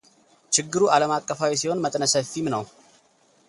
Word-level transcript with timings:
ችግሩ 0.55 0.81
ዓለም 0.95 1.11
አቀፋዊ 1.17 1.51
ሲሆን 1.61 1.83
መጠነ 1.85 2.03
ሰፊም 2.15 2.45
ነው። 2.55 2.63